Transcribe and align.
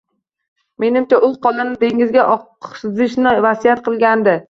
Menimcha, 0.83 1.19
u 1.27 1.29
kulini 1.47 1.77
dengizga 1.85 2.25
oqizishni 2.39 3.39
vasiyat 3.49 3.89
qilgandi 3.91 4.37